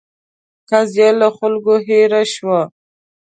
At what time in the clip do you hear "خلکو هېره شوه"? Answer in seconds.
1.37-2.61